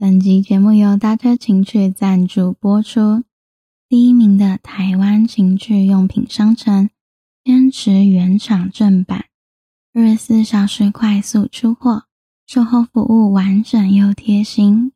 [0.00, 3.22] 本集节目由大特情趣赞助播出。
[3.86, 6.88] 第一名的台湾情趣用品商城，
[7.44, 9.26] 坚持原厂正版，
[9.92, 12.04] 二十四小时快速出货，
[12.46, 14.92] 售后服务完整又贴心。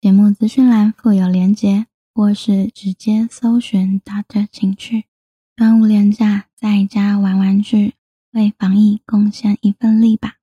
[0.00, 5.04] 节目资讯栏附有链接，或是直接搜寻大特情趣。
[5.54, 7.94] 端午连假，在家玩玩具，
[8.32, 10.37] 为防疫贡献一份力吧。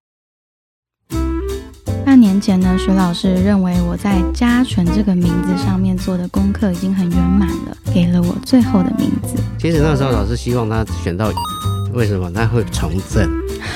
[2.06, 9.36] 半年前呢，徐老师认为我在“嘉纯”这个名字上面做的功课已经很圆满了，给了我最后的名字。
[9.58, 11.32] 其实那时候老师希望他选到，
[11.94, 12.32] 为什么？
[12.32, 13.28] 他会从政。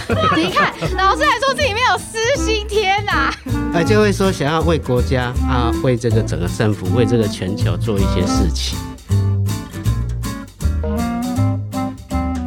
[0.37, 3.33] 你看，老师还说自己没有私心，天哪！
[3.73, 8.77] 哎，就会说想要为国家啊，为这个整个政府，为这个全球做一些事情。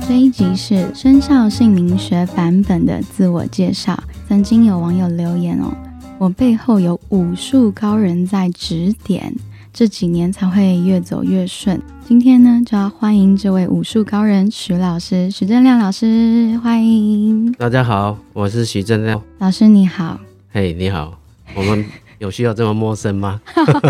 [0.06, 4.00] 这一集是生肖姓名学版本的自我介绍。
[4.32, 5.70] 曾经有网友留言哦，
[6.16, 9.30] 我背后有武术高人在指点，
[9.74, 11.78] 这几年才会越走越顺。
[12.06, 17.52] 今天呢，就要欢迎这位武术高人徐老师，徐正亮老师，欢迎。
[17.52, 20.18] 大家好，我是徐正亮老师，你好。
[20.50, 21.18] 嘿，你好。
[21.54, 21.84] 我们
[22.18, 23.38] 有需要这么陌生吗？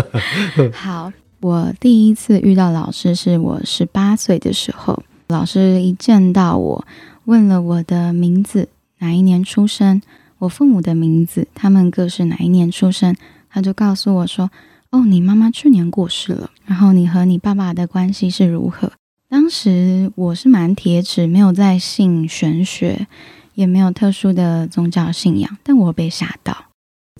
[0.75, 6.85] 好，我第一次遇到老师是我十八岁的时候，老师一见到我，
[7.23, 8.67] 问了我的名字，
[8.99, 10.01] 哪一年出生。
[10.43, 13.15] 我父母的名字，他们各是哪一年出生？
[13.49, 14.51] 他就告诉我说
[14.91, 16.51] ：“哦，你妈妈去年过世了。
[16.65, 18.91] 然后你和你爸爸的关系是如何？”
[19.29, 23.07] 当时我是蛮铁齿，没有在信玄学，
[23.53, 26.65] 也没有特殊的宗教信仰，但我被吓到。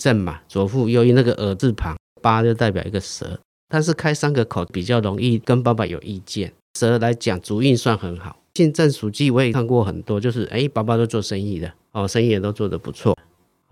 [0.01, 6.51] 正嘛，左腹右翼那个耳字旁，八就代表一个蛇，但是开三个口比较容易跟爸爸有意见。
[6.77, 8.35] 蛇来讲，主运算很好。
[8.55, 11.71] 信正属鸡，我也看过很多，就是哎，爸爸都做生意的。
[11.91, 13.17] 哦，生意也都做得不错。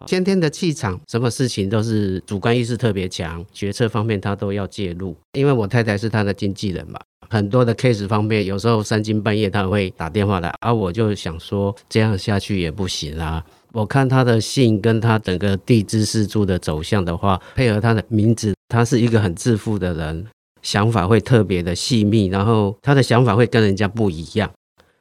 [0.07, 5.15] 先天的气场，什么事情都是主观意识特别强，决策方面他都要介入。
[5.33, 13.45] 因为我太太是他的经纪人嘛，很多的 case 方面，有时候三更半夜他会打电话来，而我就想说这样下去也不行啊。
[13.73, 20.25] 我看他的姓跟他整个地支四柱的走向的话，配合他的名字，他是一个很自负的人，
[20.63, 24.51] 想法会特别的细密，然后他的想法会跟人家不一样，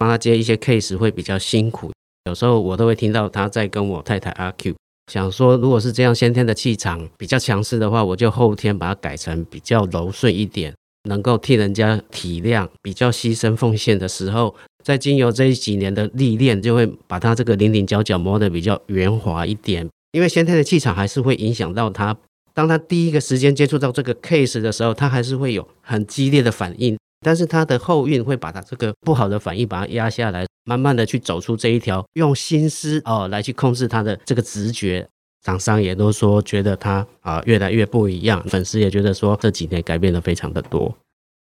[0.01, 1.93] 帮他接一些 case 会比较辛苦。
[2.25, 4.75] 有时候我都会听到他在跟我太太阿 Q
[5.13, 10.73] 想说，如果是这样先天的气场比较强势的话，我就后天把它改成比较柔顺一点，
[11.05, 19.87] 能够替人家体谅，比较牺牲奉献的时候，在经由这几年的历练，就会把他这个棱棱角角磨得比较圆滑一点。
[20.13, 22.17] 因为先天的气场还是会影响到他，
[22.55, 26.97] 当他第一个时间接触到这个 case 的时候，他还是会有很激烈的反应。
[27.21, 35.07] 但是他的后运会把他这个不好的反应把它压下来，慢慢的去走出这一条，用心思哦来去控制他的这个直觉。
[35.43, 40.95] 厂商也都说觉得他啊越来越不一样，粉丝也觉得说这几年改变的非常的多。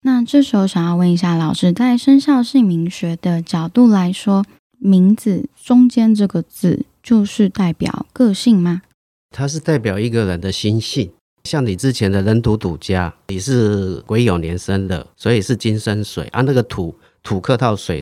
[0.02, 4.44] 那这时候想要问一下老师，在生肖姓名学的角度来说，
[4.78, 8.82] 名字中间这个字就是代表个性吗？
[9.30, 11.12] 它是代表一个人的心性。
[11.44, 16.40] 像你之前的人土土家，你是癸酉年生的，所以是金生水啊。
[16.42, 18.00] 那个土土克到水，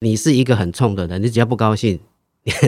[0.00, 1.98] 你是一个很冲的人，你只要不高兴，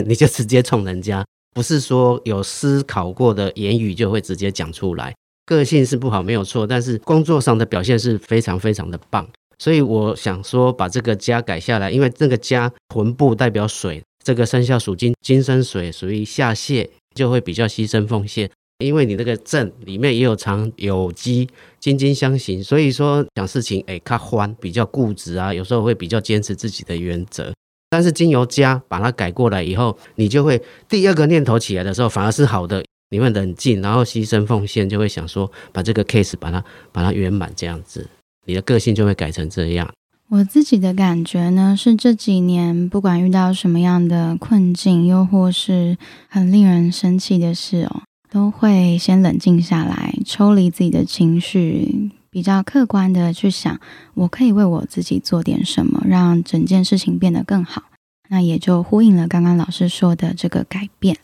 [0.05, 5.13] 你就直接冲人家，不是说有思考过的言语就会直接讲出来。
[5.45, 9.27] 个性是不好没有错，但是工作上的表现是非常非常的棒。
[9.59, 18.49] 所以我想说把这个家改下来，因为这个家魂部代表水，这个生肖属金，金生水属于下泄，就会比较牺牲奉献。
[18.83, 21.47] 因为你那个正里面也有藏有机，
[21.79, 27.53] 金金相形，所以说讲事情哎，他欢比较固执啊，有时候会比较坚持自己的原则。
[27.89, 38.09] 但是经由家把它改过来以后，你就会第二个念头起来的时候，反而是好的，你会冷静，然后牺牲奉献，就会想说把这个 case 把它把它圆满这样子，
[38.45, 39.87] 你的个性就会改成这样。
[40.29, 45.95] 我自己的感觉呢，是这几年不管遇到什么样的困境，又或是
[46.27, 48.01] 很令人生气的事哦。
[48.33, 53.79] 都会先冷静下来，抽离自己的情绪，比较客观的去想，
[54.15, 57.83] 我可以为我自己做点什么，让整件事情变得更好。
[58.29, 61.15] 那也就呼应了刚刚老师说的这个改变。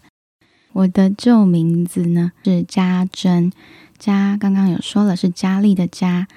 [0.72, 3.52] 我的旧名字呢是嘉珍，
[3.98, 6.28] 嘉刚刚有说了是佳丽的佳，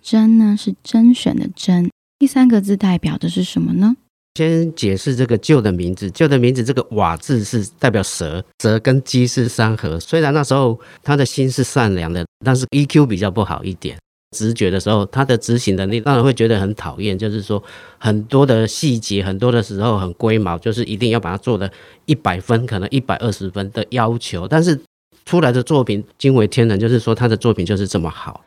[0.00, 3.96] 珍呢是甄选的甄，第三个字代表的是什么呢？
[4.34, 10.00] 先解释这个旧的名字，旧的名字这个瓦字是代表蛇，蛇跟鸡是三合。
[10.00, 13.98] 虽然那时候他的心是善良的，但是 EQ 比较不好一点。
[14.34, 17.62] 直觉的时候，他的执行能力当然会觉得很讨厌，就是说
[17.98, 21.70] 很多的细节，很多的时候很龟毛，就是一定要把它做的
[22.06, 24.48] 一百分，可能一百二十分的要求。
[24.48, 24.80] 但是
[25.26, 28.42] 出来的作品惊为天人，就是说他的作品就是这么好。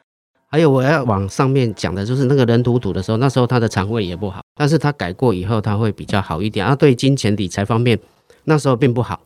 [0.56, 6.66] 还有我要往上面讲的，就是那个人土土的时候，那时候他的肠胃也不好，但是他改过以后，他会比较好一点。
[6.66, 8.00] 啊，对金钱理财方面，
[8.46, 9.20] 那时候并不好。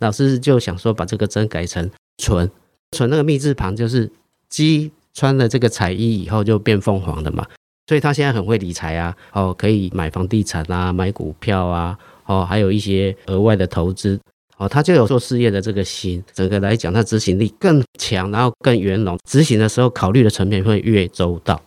[0.00, 1.88] 老师就想说，把这个真改成
[2.18, 2.50] 纯，
[2.90, 4.10] 纯那个密字旁就是
[4.48, 7.46] 鸡穿了这个彩衣以后就变凤凰的嘛，
[7.86, 11.96] 所以他现在很会理财啊，哦，可以买房地产啊，买股票啊，
[12.26, 14.18] 哦，还有一些额外的投资。
[14.58, 21.60] 哦，他就有做事业的这个心，整个来讲，他执行力更强，然后更圆融，执行的时候考虑的层面会越周到，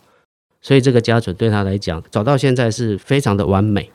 [0.62, 3.90] 所以这个家准对他来讲，走到现在是非常的完美。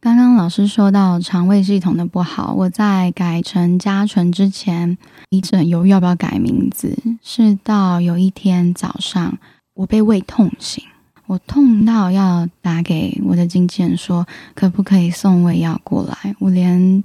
[0.00, 4.98] 刚刚老师说到肠胃系统的不好，我在改成家纯之前，
[5.30, 9.38] 一直犹豫要不要改名字，是到有一天早上，
[9.74, 10.84] 我被胃痛醒，
[11.26, 17.02] 我痛到要打给我的经纪人说，可不可以送胃药过来，我连。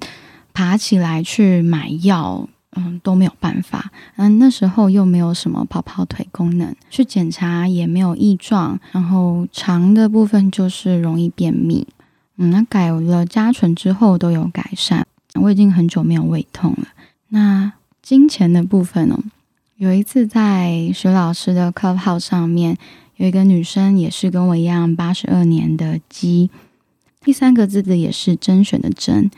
[0.58, 3.92] 爬起来去买药，嗯，都没有办法。
[4.16, 8.76] 嗯，那时候又没有什么跑跑腿功能，去检查也没有异状。
[8.90, 11.86] 然后肠的部分就是容易便秘。
[12.38, 15.06] 嗯，那改了加醇之后都有改善。
[15.34, 16.88] 我已经很久没有胃痛了。
[17.28, 17.72] 那
[18.02, 19.22] 金钱的部分哦，
[19.76, 22.76] 有一次在徐老师的 club 号上面，
[23.14, 26.50] 有一个女生也是跟我一样八十二年的鸡，
[27.22, 29.30] 第三个字的也是甄选的甄。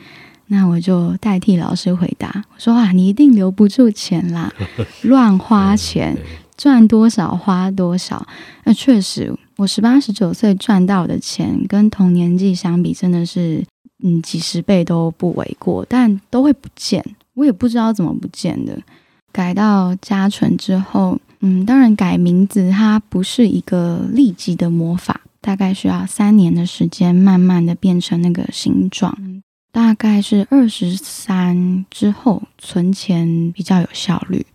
[0.53, 4.53] 那我就代替老师回答，我说啊，你一定留不住钱啦，
[5.03, 6.17] 乱花钱，
[6.57, 8.27] 赚多少花多少。
[8.65, 13.63] 那确实，我十八十九岁赚到的钱，跟同年纪相比，真的是
[14.03, 17.01] 嗯几十倍都不为过，但都会不见，
[17.35, 18.77] 我也不知道怎么不见的。
[19.31, 29.17] 改到嘉纯之后，嗯，当然改名字它不是一个立即的魔法，大概需要三年的时间，慢慢的变成那个形状。
[29.71, 34.45] 大概是二十三之后存钱比较有效率，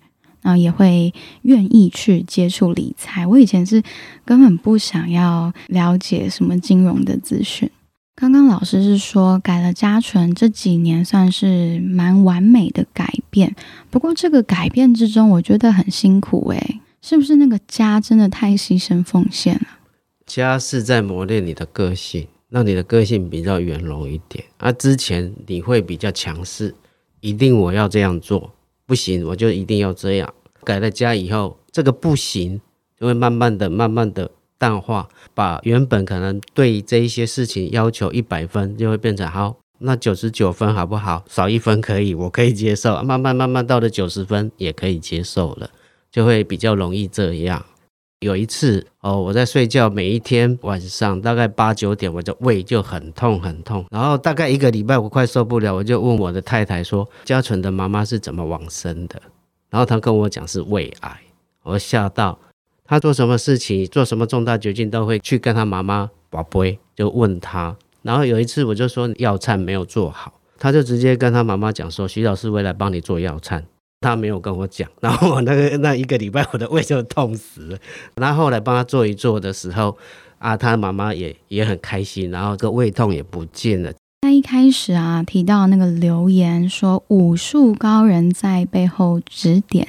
[0.42, 3.26] 然后也会愿意去接触理财。
[3.26, 3.82] 我以前是
[4.24, 7.70] 根本不想要了解什么金融的资讯。
[8.14, 13.54] 刚刚老师是说改了家存，这几年算是蛮完美的改变。
[13.90, 19.66] 不过这个改变之中，我觉得很辛苦诶，是不是那个家真的太牺牲奉献了？
[20.26, 22.26] 家是在磨练你的个性。
[22.56, 26.74] 让你的个性比较圆融一点，啊之前你会比较强势，
[27.20, 28.50] 一定我要这样做，
[28.86, 30.32] 不行我就一定要这样。
[30.64, 32.58] 改了家以后，这个不行
[32.98, 41.26] 就会慢慢的、慢慢的淡化，把原本可能对这一些事情要求一百分，就会变成好，那九十九分好不好？
[41.28, 43.02] 少一分可以，我可以接受。
[43.02, 45.68] 慢慢慢慢到了九十分也可以接受了，
[46.10, 47.66] 就会比较容易这样。
[48.26, 53.86] 有一次哦，我在睡觉，每一天晚上大概八九点，我的胃就很痛很痛。
[53.88, 59.22] 然后大概一个礼拜，我快受不了，我就问我的太太说：“嘉纯的妈妈是怎么往生的？”
[59.70, 61.20] 然后她跟我讲是胃癌，
[61.62, 62.36] 我吓到。
[62.84, 67.76] 她做什么事情，做什么重大决定，都会去跟她妈妈宝贝，就问她。
[68.02, 73.64] 然后有一次我就说药餐没有做好，她就直接跟她妈妈讲说：“徐老师会来帮你做药餐。”
[74.00, 77.78] 他没有跟我讲，然后我那个那一个礼拜我的胃就痛死了。
[78.16, 79.96] 然后后来帮他做一做的时候，
[80.38, 83.92] 啊，他妈妈也也很开心，然后这个胃痛也不见了。
[84.22, 89.88] 在一开始啊，提到那个留言说武术高人在背后指点，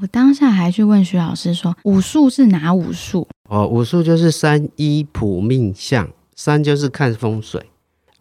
[0.00, 3.26] 我当下还去问徐老师说，武术是哪武术？
[3.48, 7.62] 哦，武术就是三一普命相，三就是看风水。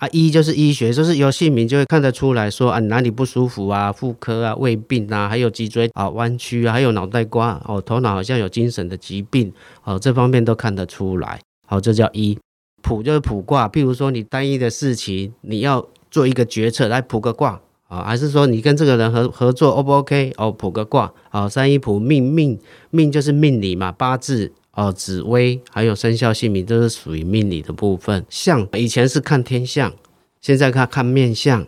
[0.03, 9.53] 啊，医就是医学，就是有姓名就会看得出来说啊，哪里不舒服啊，妇科啊，胃病啊，还有脊椎啊弯曲啊，还有脑袋瓜哦，头脑好像有精神的疾病
[9.85, 11.39] 哦，这方面都看得出来。
[11.65, 12.37] 好，这叫医。
[12.81, 20.33] 卜就是卜卦，譬如说你单一的事情，你要做一个决策来卜个卦啊，还是说你跟这个人合合作 O 不 OK？
[20.35, 21.13] 哦，卜个卦。
[21.29, 24.51] 好，三一卜命命命就是命理嘛，八字。
[24.75, 28.25] 哦，紫薇还有生肖姓名都是属于命理的部分。
[28.27, 29.93] 相以前是看天象，
[30.41, 31.67] 现在看看面相，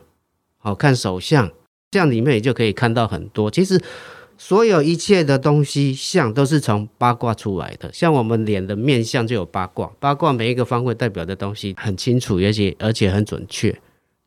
[0.58, 1.52] 好看手相，
[1.92, 3.52] 这样里面也就可以看到很多。
[3.52, 3.80] 其实
[4.40, 7.94] 所有一切的东西相都是从八卦出来的。
[7.94, 13.80] 像我们脸的面相就有八卦，八卦每一个方位代表的东西很清楚，而且而且很准确。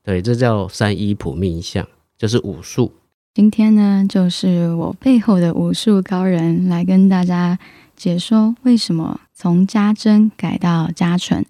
[0.04, 1.84] 对，这叫三一普命相，
[2.16, 2.92] 就是武术。
[3.34, 7.58] 今天呢，就是我背后的武术高人来跟大家。
[7.98, 11.44] 解说为什么从家珍改到家纯？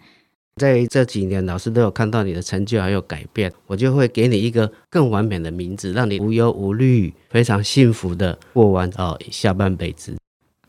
[0.57, 10.17] 在这几年，老师都有看到你的成就还有改变，我就会给你一个更完美的名字，让你无忧无虑、非常幸福的过完哦下半辈子。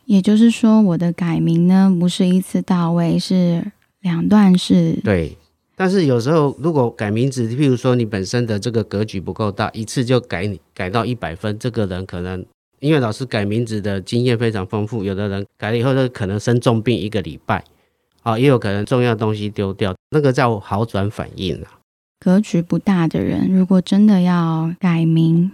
[0.06, 3.72] 也就是说，我的改名呢，不是一次到位，是
[4.02, 5.00] 两段式。
[5.04, 5.36] 对，
[5.76, 12.46] 但是有时候如果改名字，譬如说你本身的这个格局不够大，一次就改你改到一百分，这个人可能
[12.80, 17.64] 因为老师改名字的经验非常丰富，有的人改了以后，就可能生重病一个礼拜，
[18.24, 21.80] 啊，也有可能重要东西丢掉，那个叫好转反应啊。
[22.20, 25.52] 格局不大的人，如果真的要改名，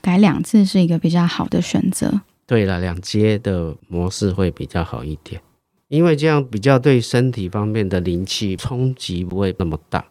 [0.00, 2.20] 改两次是一个比较好的选择。
[2.46, 5.40] 对了，两阶的模式会比较好一点，
[5.88, 10.04] 因为这样比较对身体方面的灵气冲击不会那么大。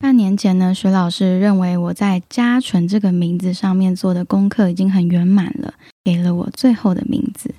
[0.00, 7.54] 半年前呢，徐老师认为我在嘉纯这个名字上面做的功课已经很圆满了，给了我最后的名字，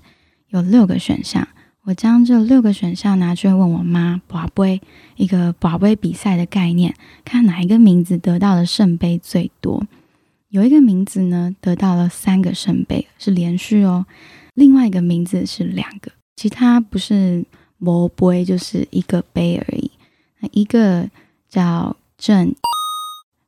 [0.47, 1.47] 有六个选项。
[1.83, 4.81] 我将这六个选项拿去问我妈，宝贝，
[5.17, 9.85] 一个宝贝比赛的概念，看哪一个名字得到的圣杯最多。
[10.49, 14.07] 有一个名字呢，得到了三个圣杯，是连续哦。
[14.55, 17.45] 另外一个名字是两个，其他不是
[17.77, 19.91] 魔杯，就是一个杯而已。
[20.39, 21.07] 那一个
[21.47, 21.95] 叫。
[22.21, 22.53] 正，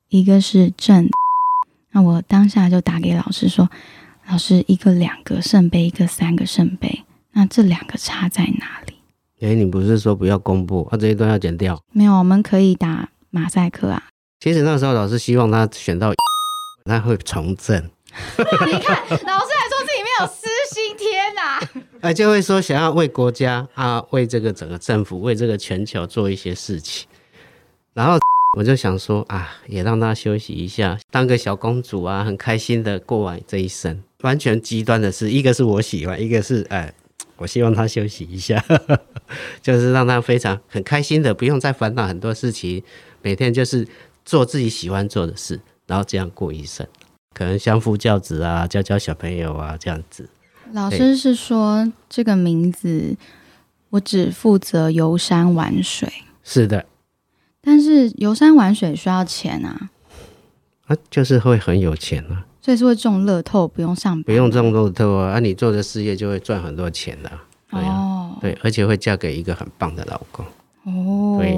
[0.09, 1.07] 一个是正，
[1.91, 3.69] 那我当下就打给老师说
[4.27, 8.95] ：“老师，一个两个圣杯，一个三个圣杯，那这两个差在哪里？”
[9.45, 11.79] 哎，你不是说不要公布，啊，这一段要剪掉？
[11.91, 14.01] 没有，我们可以打马赛克啊。
[14.39, 16.11] 其实那时候老师希望他选到，
[16.85, 17.77] 他会从政。
[17.77, 21.61] 你看，老师还说自己没有私心，天哪！
[22.01, 27.07] 哎，就会说想要为国家啊，为这个整个政府，为这个全球做一些事情，
[27.93, 28.17] 然后。
[28.55, 34.01] 我就想说啊，也让她休息一下，当个小公主啊，很开心的过完这一生。
[34.21, 36.93] 完全极端的是，一个是我喜欢，一个是哎，
[37.37, 38.63] 我希望她休息一下，
[39.61, 42.83] 就是让她非常很开心的，不用再烦恼很多事情，
[43.21, 43.87] 每天就是
[44.23, 46.87] 做自己喜欢做的事，然后这样过一生，
[47.33, 50.29] 可能相夫教子啊，教教小朋友啊，这样子。
[50.71, 53.17] 老师是说这个名字，
[53.89, 56.07] 我只负责游山玩水。
[56.43, 56.85] 是的。
[57.63, 59.89] 但是游山玩水需要钱啊，
[60.85, 67.31] 啊，就是会很有钱啊，所以是会中乐透，不用上班，不用中乐透啊，啊，你做的事业就会赚很多钱的，
[67.71, 70.45] 哦，对，而且会嫁给一个很棒的老公，
[70.83, 71.57] 哦，对。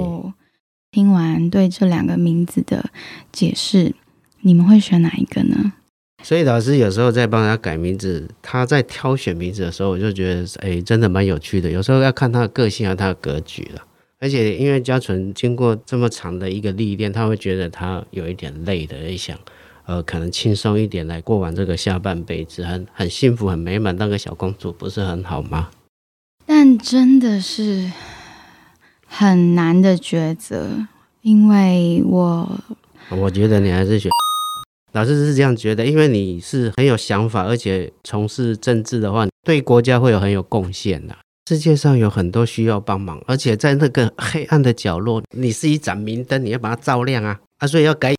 [0.92, 2.88] 听完对这两个名字的
[3.30, 3.94] 解释，
[4.40, 5.74] 你们会选哪一个呢？
[6.22, 11.70] 所以老师有时候在帮他改名字，他在挑选名字的时候，我就觉得，哎，真的蛮有趣的。
[11.70, 13.82] 有时候要看他的个性和他的格局了。
[14.18, 19.38] 而且因为嘉纯经过这么长的一个历练，他会觉得他有一点累的，也想，
[19.84, 25.70] 呃，可能轻松一点来过完这个下半辈子，很很幸福、很美满，当个小公主不是很好吗？
[26.46, 27.92] 但真的是
[29.06, 30.86] 很难的抉择，
[31.20, 32.60] 因为我
[33.10, 34.10] 我觉得你还是选
[34.92, 41.14] 老师是这样觉得，因为你是很有想法，而且从事政治的话，对国家会有很有贡献的。
[41.48, 47.38] 世界上有很多需要帮忙，而且在那个黑暗的角落，你是一盏明灯，你要把它照亮啊！
[47.58, 48.12] 啊，所以要改，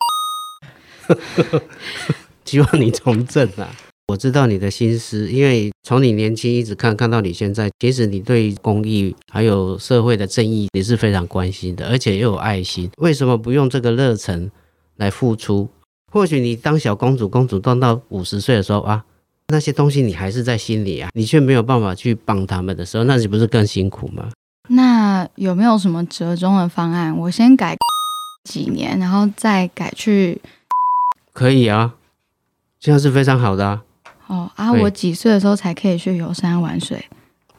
[2.46, 3.70] 希望你从政啊！
[4.06, 12.90] 我知道你的心思，因为从你年轻一直看，看到你现在，其实你对公益还有社会的正义也是非常关心的，而且又有爱心。
[12.96, 14.50] 为什么不用这个热忱
[14.96, 15.68] 来付出？
[16.10, 19.04] 或许你当小公主，公主当到五十岁的时候啊。
[19.50, 24.28] 那些东西你还是在心里啊，你却没有办法去帮他们的时候，那你不是更辛苦吗？
[24.68, 27.16] 那有没有什么折中的方案？
[27.16, 27.74] 我先改
[28.44, 30.38] 几年，然后再改去？
[31.32, 31.94] 可以啊，
[32.78, 33.82] 这样是非常好的啊。
[34.26, 37.02] 哦啊，我几岁的时候才可以去游山玩水？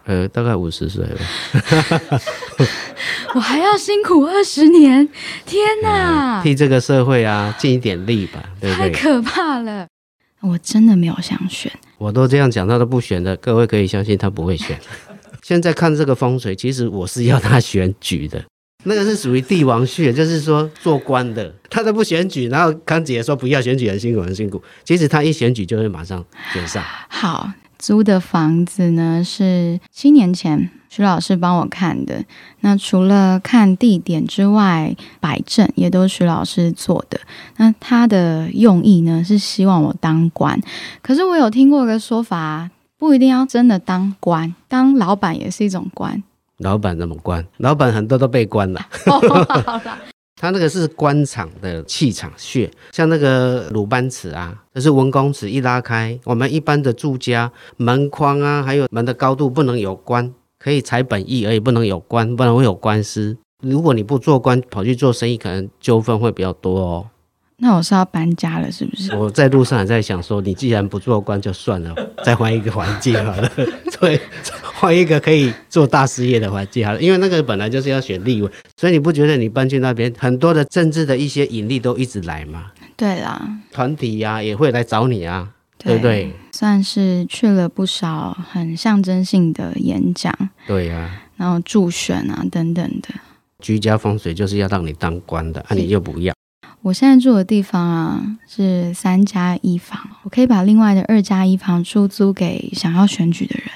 [0.05, 2.21] 呃，大概五十岁吧。
[3.33, 5.09] 我还要辛苦二十年，
[5.47, 6.41] 天哪！
[6.43, 8.91] 替这个社会啊尽一点力吧，对不对？
[8.91, 9.87] 太可怕了。
[10.41, 13.35] 我真的没有想选，我都这样讲，他都不选的。
[13.37, 14.79] 各位可以相信他不会选。
[15.43, 18.43] 现在看这个风水，其实我是要他选举的，
[18.83, 22.47] 那个是属于帝王穴，就是说做官的，他都不选举。
[22.47, 24.61] 然后康姐说不要选举，很辛苦，很辛苦。
[24.83, 26.83] 其实他一选举就会马上选上。
[27.09, 27.49] 好。
[27.79, 32.23] 租的房子呢是七年前徐老师帮我看的。
[32.59, 37.19] 那除了看地点之外，摆正也都是徐老师做的。
[37.57, 40.61] 那他的用意呢是希望我当官。
[41.01, 46.21] 可是我有听过一个说法，不一定要真的当官，当老板也是一种官。
[46.57, 47.45] 老板怎么官？
[47.57, 48.85] 老板很多都被关了。
[50.41, 63.37] 他那个是官场的气场穴，像那个鲁班尺啊，这是文公尺，一拉开，我们一般的住家门框啊，还有门的高度不能有官，可以采本意而已，不能有官，不然会有官司。
[63.61, 67.07] 如果你不做官，跑去做生意，可能纠纷会比较多哦。
[67.57, 69.13] 那我是要搬家了，是不是？
[69.13, 71.93] 我在路上还在想说，你既然不做官就算了，
[72.23, 73.51] 再换一个环境好了，
[73.99, 74.21] 对，
[74.81, 77.01] 换一个可以做大事业的环境好了。
[77.01, 82.71] 因为那个本来就是要选立委，所以你不觉得你搬去那边，很多的政治的一些引力都一直来吗？
[82.95, 86.31] 对啦，团体呀也会来找你啊，对不对？
[86.53, 90.33] 算是去了不少很象征性的演讲，
[90.65, 93.09] 对呀、然后助选啊等等的。
[93.59, 96.33] 居家风水就是要让你当官的，啊，你又不要。
[96.81, 103.69] 我现在住的地方啊是三加一房，我可以把另外的二加一房出租给想要选举的人。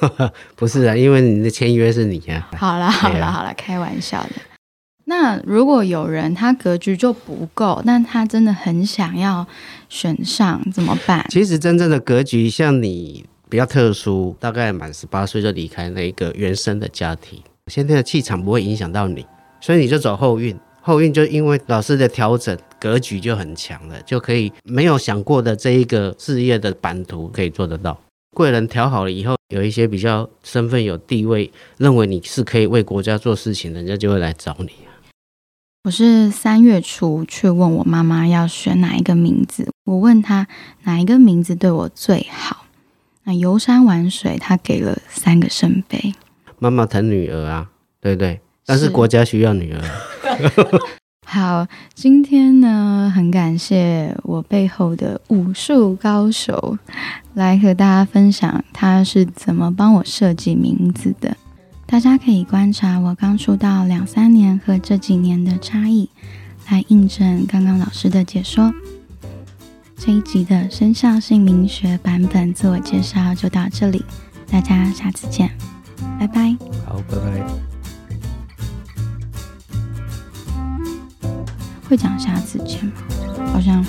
[0.56, 2.48] 不是啊，因为你的签约是你啊。
[2.56, 4.30] 好啦，好啦，对啊好啦，开玩笑的。
[5.06, 9.46] 那如果有人他格局就不够，但他真的很想要
[9.88, 11.24] 选上，怎么办？
[11.30, 19.24] 其实真正的格局，像你比较特殊，大概满十八岁就离开那一个原生的家庭，先天的气场不会影响到你，
[19.62, 20.54] 所以你就走后运。
[20.82, 27.98] 后运就因为老师的调整，格局就很强了，就可以没有想过的这一个事业的版图可以做得到。
[28.34, 34.70] 贵人调好了以后，有一些比较身份有地位，认为你是可以为国家做事情，人家就会来找你。
[35.84, 40.46] 我是三月初去问我妈妈要选哪一个名字，我问她
[40.82, 42.66] 哪一个名字对我最好。
[43.24, 46.12] 那游山玩水，她给了三个圣杯。
[46.58, 47.70] 妈妈疼女儿啊，
[48.02, 48.40] 对不对？
[48.66, 49.80] 但是是国家需要女儿。
[51.30, 56.78] 好，今天呢，很感谢我背后的武术高手
[57.34, 61.36] 来和大家分享他是怎么帮我设计名字的。
[61.84, 66.08] 大家可以观察我刚出道两三年和这几年的差异，
[66.70, 68.72] 来印证刚刚老师的解说。
[69.98, 74.02] 这一集的生肖姓名学版本自我介绍就到这里，
[74.50, 75.50] 大家下次见，
[76.18, 76.56] 拜拜。
[76.86, 77.67] 好，拜拜。
[81.88, 82.92] 会讲下次见吗？
[83.52, 83.84] 好像